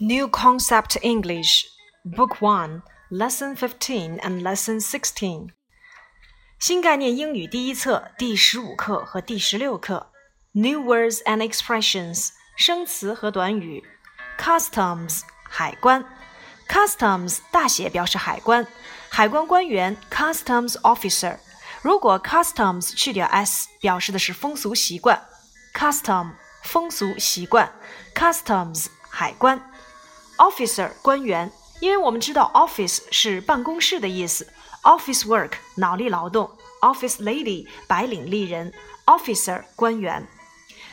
[0.00, 1.64] New Concept English,
[2.04, 5.48] Book 1, Lesson 15 and Lesson 16.
[6.60, 10.12] 新概念英语第一册第十五课和第十六课
[10.52, 13.82] ，New Words and Expressions 生词和短语.
[14.38, 15.22] Customs.
[15.42, 16.04] 海关.
[16.68, 18.68] Customs 大写表示海关.
[19.10, 21.38] Officer。
[21.82, 25.26] 如果 Customs 去掉 s，表示的是风俗习惯
[25.74, 27.72] ，Custom 风俗习惯
[28.14, 29.67] ，Customs 海关。
[30.38, 34.52] Officer 官员，因为我们知道 office 是办公室的意思
[34.84, 38.72] ，office work 脑力劳动，office lady 白领丽人
[39.04, 40.28] ，officer 官员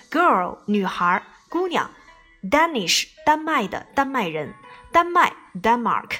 [0.09, 1.91] ，girl 女孩姑娘
[2.49, 4.55] ，Danish 丹麦的丹麦人，
[4.91, 5.31] 丹麦
[5.61, 6.17] Denmark，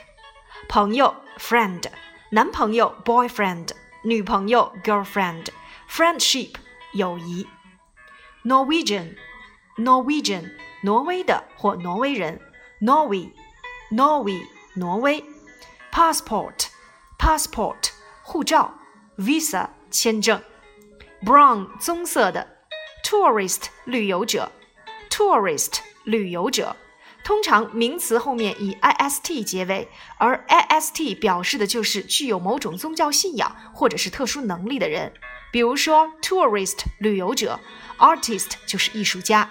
[0.70, 1.84] 朋友 friend，
[2.30, 3.70] 男朋友 boyfriend，
[4.04, 6.54] 女朋友 girlfriend，friendship
[6.94, 7.48] 友谊
[8.44, 9.16] ，Norwegian
[9.78, 12.40] Norwegian 挪威的或挪威人。
[12.86, 13.32] Norway,
[13.90, 15.24] Norway，挪威
[15.92, 16.68] ；passport,
[17.18, 17.90] passport，
[18.22, 18.76] 护照
[19.18, 20.40] ；visa，签证
[21.26, 22.48] ；brown，棕色的
[23.04, 24.52] ；tourist，旅游者
[25.10, 26.76] ；tourist，旅游者。
[27.24, 29.88] 通常名词后面以 ist 结尾，
[30.20, 35.12] 而 ist 表示的就是具有某种宗教信仰或者是特殊能力的人。
[35.52, 37.60] 比如说，tourist，旅游者
[37.98, 39.50] ；artist 就是艺术家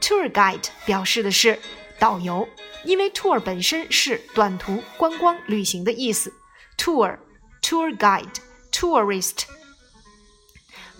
[0.00, 1.58] ；tour guide 表示的是。
[1.98, 2.48] 导游，
[2.84, 6.32] 因为 tour 本身是短途观光旅行的意思。
[6.76, 7.18] tour、
[7.60, 8.36] tour guide、
[8.72, 9.42] tourist。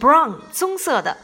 [0.01, 1.17] brown 棕色的，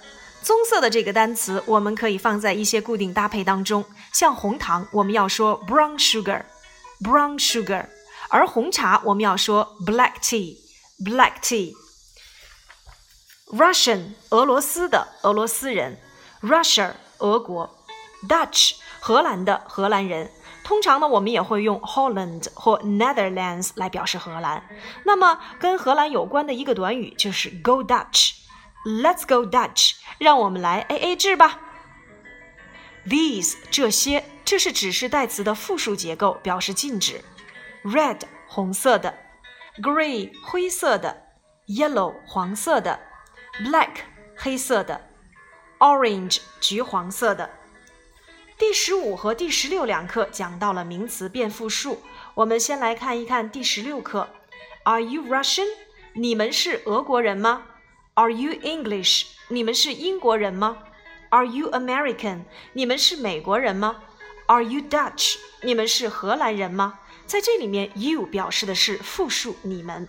[0.43, 7.87] 棕色的这个单词我们可以放在一些固定搭配当中，像红糖我们要说 brown sugar，brown sugar，
[8.29, 11.73] 而红茶我们要说 black tea，black tea。
[13.53, 16.01] Russian 俄罗斯的俄罗斯人
[16.43, 17.85] ，Russia 俄国
[18.29, 18.75] ，Dutch。
[19.07, 20.31] 荷兰的荷兰人，
[20.63, 24.67] 通常呢，我们也会用 Holland 或 Netherlands 来表示荷兰。
[25.05, 28.33] 那么跟荷兰有关的一个短语就是 Go Dutch。
[28.87, 31.61] Let's go Dutch，让我们来 A A 制吧。
[33.07, 37.23] These 这些，这是指示代词的复数结构，表示禁止。
[37.85, 39.19] Red 红色的
[39.83, 41.25] ，Grey 灰色的
[41.67, 42.99] ，Yellow 黄色的
[43.67, 43.97] ，Black
[44.35, 45.03] 黑色的
[45.79, 47.51] ，Orange 橘黄色的。
[48.67, 52.03] 第十五和第十六两课讲到了名词变复数。
[52.33, 54.31] 我们先来看一看第十六课。
[54.85, 55.69] Are you Russian？
[56.15, 57.65] 你们是俄国人吗
[58.15, 59.27] ？Are you English？
[59.49, 60.79] 你们是英国人吗
[61.29, 62.45] ？Are you American？
[62.73, 63.97] 你们是美国人吗
[64.47, 65.37] ？Are you Dutch？
[65.61, 67.01] 你们是荷兰人吗？
[67.27, 70.09] 在这里面，you 表示的是复数你们。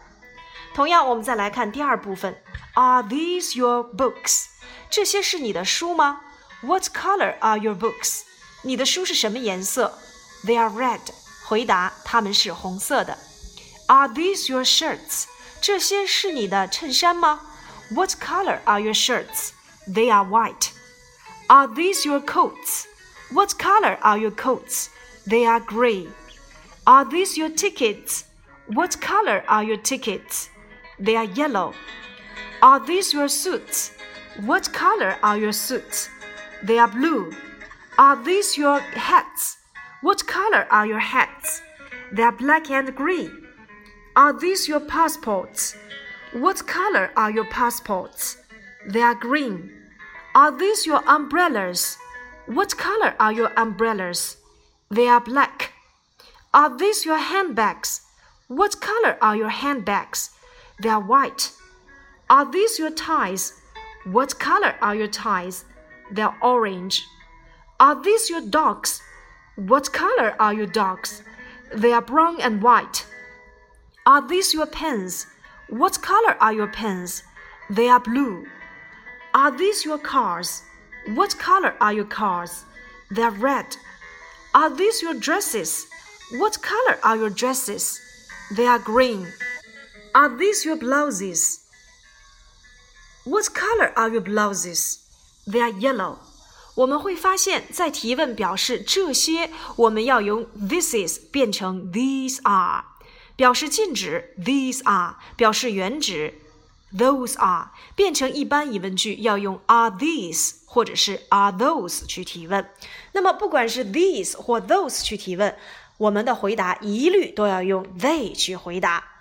[0.74, 2.42] 同样，我们再来看第二部分。
[2.76, 4.46] Are these your books？
[4.90, 6.22] 这些是你的书吗
[6.62, 8.22] ？What color are your books？
[8.66, 9.98] 你的书是什么颜色
[10.44, 11.00] ？They are red。
[11.46, 13.16] 回答，他们是红色的。
[13.86, 15.26] Are these your shirts？
[15.62, 17.42] 这些是你的衬衫吗
[17.92, 20.70] ？What color are your shirts？They are white.
[21.48, 26.08] Are these your coats？What color are your coats？They are gray.
[26.86, 31.76] Are these your tickets？What color are your tickets？They are yellow.
[32.62, 37.32] Are these your suits？What color are your suits？They are blue.
[37.98, 39.58] Are these your hats?
[40.02, 41.62] What color are your hats?
[42.12, 43.32] They are black and green.
[44.18, 45.78] Are these your passports?
[46.34, 48.38] What color are your passports?
[48.86, 49.72] They are green.
[50.36, 51.98] Are these your umbrellas?
[52.48, 54.36] What color are your umbrellas?
[54.92, 55.72] They are black.
[56.54, 58.02] Are these your handbags?
[58.50, 60.32] What color are your handbags?
[60.82, 61.54] They are white.
[62.30, 63.54] Are these your ties?
[64.04, 65.64] What color are your ties?
[66.12, 67.02] They are orange.
[67.80, 69.02] Are these your dogs?
[69.58, 71.24] What color are your dogs?
[71.74, 73.06] They are brown and white.
[74.06, 75.28] Are these your pens?
[75.68, 77.24] What color are your pens?
[77.70, 78.46] They are blue.
[79.34, 80.62] Are these your cars?
[81.16, 82.64] What color are your cars?
[83.12, 83.76] They are red.
[84.54, 85.86] Are these your dresses?
[86.38, 88.00] What color are your dresses?
[88.56, 89.28] They are green.
[90.14, 91.60] Are these your blouses?
[93.26, 95.04] What color are your blouses?
[95.46, 96.20] They are yellow.
[96.76, 102.84] 我们会发现，在提问表示这些，我们要用 this is 变成 these are，
[103.38, 106.42] 表示禁止；these are 表示原指
[106.94, 112.70] ；those are 变成一般疑问句，要用 are these 或者是 are those 去提问。
[113.14, 115.56] 那么，不管是 these 或 those 去提问，
[115.98, 119.15] 我们的回答一律都要用 they 去回答。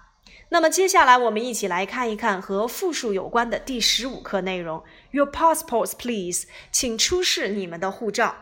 [0.51, 4.85] 那么接下来我们一起来看一看和复数有关的第十五课内容。
[5.11, 8.37] Your passports, please，请出示你们的护照。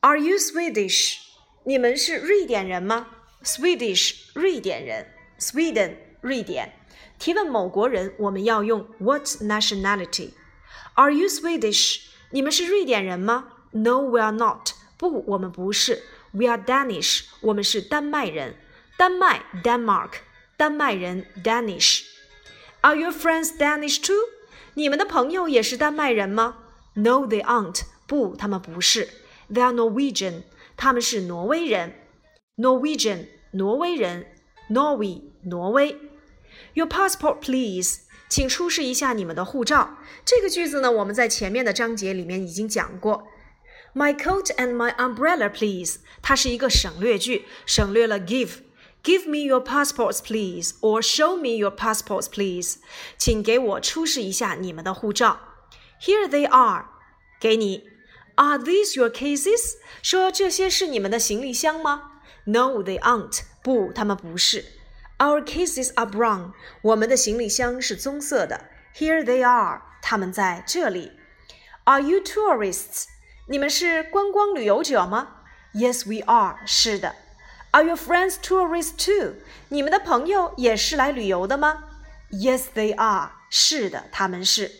[0.00, 1.18] Are you Swedish？
[1.64, 3.08] 你们是瑞典人吗
[3.42, 5.06] ？Swedish，瑞典人。
[5.38, 6.74] Sweden，瑞典。
[7.18, 12.00] 提问某国人，我们要用 What nationality？Are you Swedish？
[12.30, 14.70] 你们是瑞典人吗？No, we are not。
[14.96, 16.02] 不，我们不是。
[16.32, 17.24] We are Danish。
[17.40, 18.56] 我们是丹麦人。
[18.96, 20.10] 丹麦 Denmark。
[20.58, 22.02] 丹麦人 Danish。
[22.80, 24.16] Are your friends Danish too？
[24.74, 26.56] 你们的朋友也是丹麦人吗
[26.94, 27.82] ？No, they aren't。
[28.08, 29.08] 不，他们不是。
[29.48, 30.42] They are Norwegian。
[30.76, 31.94] 他们是挪威人。
[32.56, 34.26] Norwegian，挪威人。
[34.68, 35.96] Norway，挪威。
[36.74, 38.00] Your passport, please。
[38.28, 39.98] 请出示一下你们的护照。
[40.24, 43.28] 这个句子呢，我们在前面的章节里面已经讲过。
[43.94, 46.00] My coat and my umbrella, please。
[46.20, 48.50] 它是一个省略句，省略了 give。
[49.08, 52.74] Give me your passports, please, or show me your passports, please.
[52.74, 52.76] please。
[53.16, 55.40] 请给我出示一下你们的护照。
[56.02, 56.50] Here they are.
[56.50, 56.84] are。
[57.40, 57.88] 给你。
[58.34, 59.46] Are these your cases?
[59.46, 59.76] cases？
[60.02, 63.40] 说这些是你们的行李箱吗？No, they aren't。
[63.62, 64.66] 不，他们不是。
[65.16, 66.18] Our cases are brown.
[66.18, 66.52] brown。
[66.82, 68.68] 我们的行李箱是棕色的。
[68.94, 69.78] Here they are.
[69.78, 69.82] are。
[70.02, 71.12] 他们在这里。
[71.84, 72.24] Are you tourists?
[72.24, 73.04] tourists？
[73.48, 75.36] 你们是观光旅游者吗
[75.72, 76.58] ？Yes, we are.
[76.66, 77.14] 是的。
[77.72, 79.34] are your friends tourists too?
[79.68, 81.84] 你们的朋友也是来旅游的吗
[82.30, 83.32] ？Yes, they are.
[83.50, 84.72] 是的，他们是。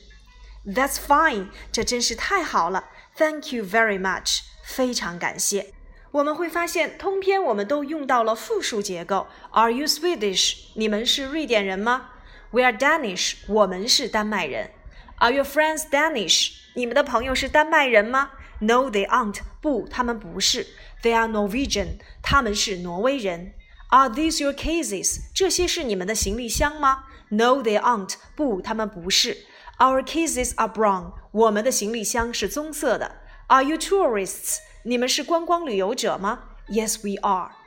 [0.66, 1.48] That's fine.
[1.70, 2.84] 这真是太好了。
[3.16, 4.40] Thank you very much.
[4.64, 5.74] 非常感谢。
[6.10, 9.26] 我们会发现，通篇我们都用到了复数结构。
[9.50, 10.56] Are you Swedish？
[10.74, 12.10] 你们是瑞典人吗
[12.50, 13.36] ？We are Danish。
[13.48, 14.70] 我们是丹麦人。
[15.16, 16.52] Are your friends Danish？
[16.78, 18.30] 你们的朋友是丹麦人吗
[18.60, 19.40] ？No, they aren't.
[19.60, 20.64] 不，他们不是。
[21.02, 21.98] They are Norwegian.
[22.22, 23.54] 他们是挪威人。
[23.88, 25.22] Are these your cases?
[25.34, 28.14] 这些是你们的行李箱吗？No, they aren't.
[28.36, 29.38] 不，他们不是。
[29.78, 31.14] Our cases are brown.
[31.32, 33.22] 我们的行李箱是棕色的。
[33.48, 34.58] Are you tourists?
[34.84, 37.57] 你们是观光旅游者吗？Yes, we are。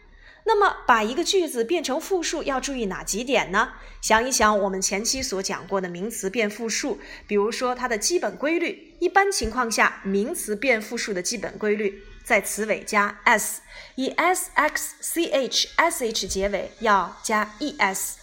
[0.43, 3.73] 那么，把一个句子变成复数要注意哪几点呢？
[4.01, 8.95] 想一想我们前期所讲过的名词变复数，比如说它的基本规律。
[8.99, 13.61] 一般情况下，名词变复数的基本规律在词尾加 s，
[13.95, 18.17] 以 s x c h s h 结尾要加 e s，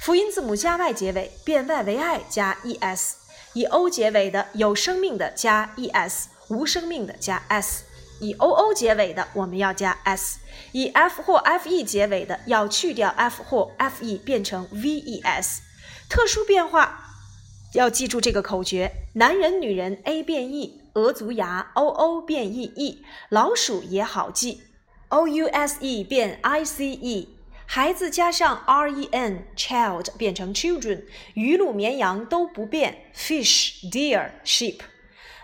[0.00, 3.16] 辅音字母加 y 结尾变 y 为 i 加 e s，
[3.54, 7.84] 以 o 结尾的有生命的加 e s，无生命的加 s。
[8.20, 10.38] 以 o o 结尾的，我们要加 s；
[10.72, 15.62] 以 f 或 f e 结尾的，要去掉 f 或 f e，变成 v e s。
[16.08, 17.16] 特殊变化
[17.74, 24.62] 要记住这个口诀：男人、女人 a 变 e，鹅足牙 o o 变 e e，老鼠也好记
[25.08, 27.28] o u s e 变 i c e，
[27.66, 34.80] 孩子加上 r e n child 变成 children，鱼鹿绵羊都不变 fish deer sheep。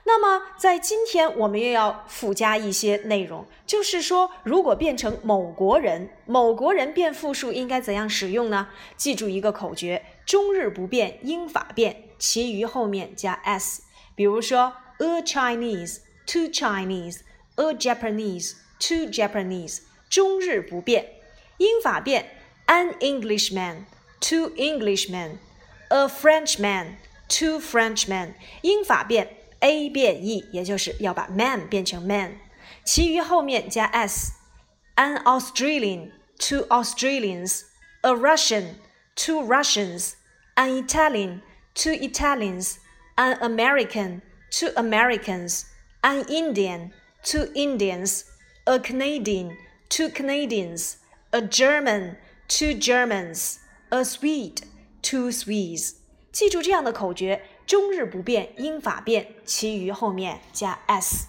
[0.08, 8.69] 那么，在今天我们又要附加一些内容，就是说，如果变成某国人，某国人变复数应该怎样使用呢？
[8.97, 13.82] 记住一个口诀：中日不变，英法变，其余后面加 s。
[14.14, 21.14] 比如说，a Chinese，two Chinese，a Japanese，two Japanese，中日不变，
[21.56, 22.31] 英法变
[22.67, 29.35] ，an Englishman，two Englishmen，a Frenchman，two Frenchmen，英法变。
[29.61, 32.38] a 变 e，也就是要把 man 变成 man，
[32.85, 54.05] 其余后面加 s，an Australian，two Australians，a Russian，two Russians，an Italian，two Italians，an American，two Americans，an Indian，two Indians，a Canadian，two Canadians，a German，two Germans，a
[54.05, 55.94] Swede，two Swedes。
[56.32, 57.43] 记住这样的口诀。
[57.67, 61.27] 终日不变，英法变，其余后面加 s。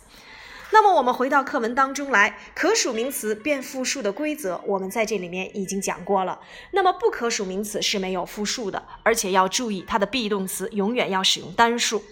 [0.70, 6.40] 那么我们回到课文当中来，可数名词变复数的规则，我们在这里面已经讲过了。
[6.72, 12.04] 那么不可数名词是没有复数的，而且要注意它的 be 动词永远要使用单数。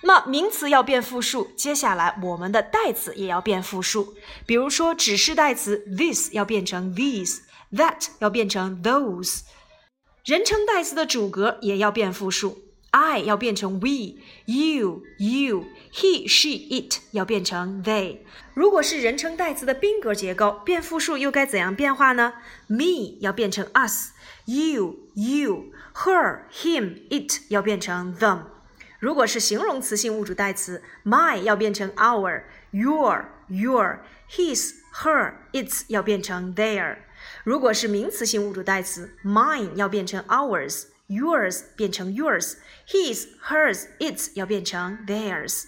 [0.00, 4.16] 那名词要变复数，接下来我们的代词也要变复数。
[4.46, 9.42] 比如说指示代词 this 要变成 these，that 要变成 those。
[10.24, 12.71] 人称代词的主格也要变复数。
[12.92, 18.18] I 要变成 you, he, she it 要变成 they。
[18.52, 22.34] 如果是人称代词的宾格结构，变复数又该怎样变化呢
[22.66, 28.40] ？me 要变成 us，you you，her him it 要变成 them。
[28.98, 36.98] 如果是形容词性物主代词，my 要变成 our，your your，his her its 要变成 their。
[37.42, 40.91] 如果是名词性物主代词，mine 要变成 ours。
[41.12, 45.64] Yours 变成 yours，his、hers、its 要变成 theirs。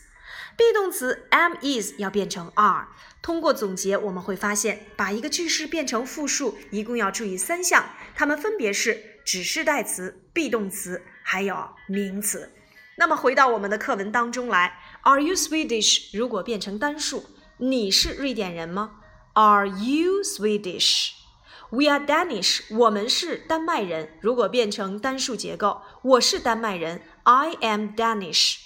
[0.56, 2.88] be 动词 am is 要变成 are。
[3.20, 12.52] 通过总结，我们会发现，把一个句式变成复数，一共要注意三项，它们分别是指示代词、be 动词，还有名词。
[12.96, 16.16] 那么回到我们的课文当中来，Are you Swedish？
[16.16, 17.24] 如果变成单数，
[17.56, 19.00] 你是瑞典人吗
[19.32, 21.23] ？Are you Swedish？
[21.70, 22.60] We are Danish。
[22.70, 24.10] 我们是丹麦人。
[24.20, 28.58] 如果变成单数结构，我是丹麦人，I am Danish。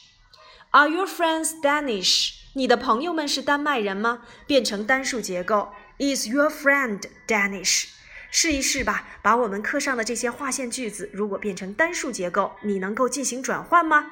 [0.70, 2.34] Are your friends Danish？
[2.54, 4.22] 你的朋友们是丹麦人吗？
[4.46, 7.86] 变成单数结构，Is your friend Danish？
[8.30, 14.10] 试一试吧，把我们课上的这些划线句子，如果变成单数结构，你能够进行转换吗？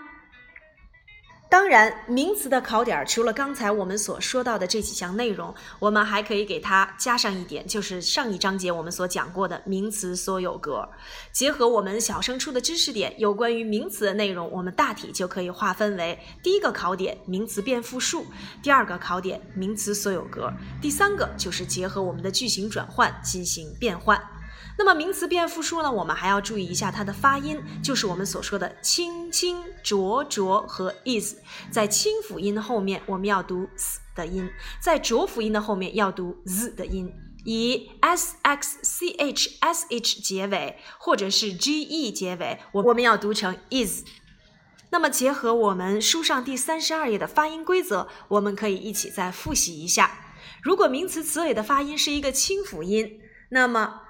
[1.48, 10.88] 当然，名词的考点除了刚才我们所说到的这几项内容，我们还可以给它加上一点，就是上一章节我们所讲过的名词所有格。
[11.32, 18.26] 结合我们小升初的知识点，有关于名词的内容，我们大体就可以划分为：第一个考点名词变复数，
[18.60, 24.20] 第二个考点名词所有格，第三个就是结合我们的句型转换进行变换。
[24.78, 25.90] 那么名词变复数呢？
[25.90, 31.36] 我们还要注意一下它的发音，就是我们所说的清清浊浊和 is，
[31.70, 37.10] 在清辅音后面我们要读 s 的音，在浊辅音的后面要读 z 的音，
[37.44, 44.04] 以 s x c h s h 结尾，或者是 g e 结尾，我我们要读成 is。
[44.90, 50.34] 那么结合我们书上第三十二页的发音规则，我们可以一起再复习一下。
[50.62, 53.18] 如果名词词尾的发音是一个清辅音，
[53.50, 54.02] 那么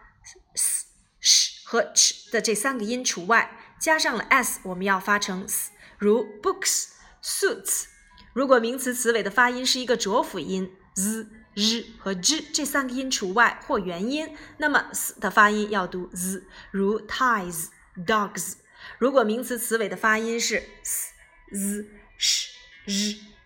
[0.56, 0.86] s、
[1.20, 6.88] sh 和 ch 的这三个音除外，加上了 s，我们要发成 s，如 books、
[7.22, 7.84] suits。
[8.32, 17.68] 如果名词词尾的发音是一个浊辅音 z、r 和 j 这三个音除外或元音，那么 s 的发音要读 z，如 ties、
[18.06, 18.54] dogs。
[18.98, 21.12] 如果名词词尾的发音是 s、
[21.52, 22.48] z、sh、
[22.84, 22.92] r、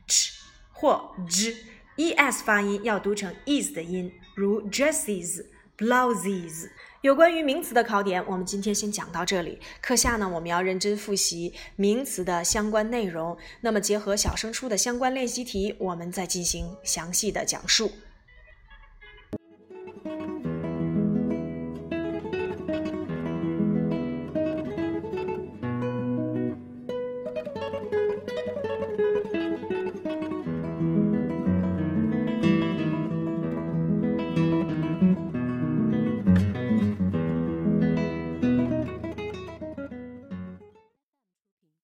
[0.09, 0.33] ch
[0.73, 5.47] 或 j，es 发音要读成 is 的音，如 dresses、
[5.79, 6.69] blouses。
[7.03, 9.59] 有关于名词的考点，我们今天先讲到这里。
[9.81, 13.35] 课下呢，我们要认真复习名词的相关内容。
[13.63, 17.91] 那么，结合小升初的相关练习题，我们再进行详细的讲述。